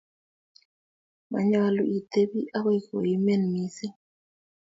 Manyalu 1.31 1.83
itebi 1.99 2.41
akoy 2.57 2.79
koimen 2.87 3.41
missing'. 3.53 3.97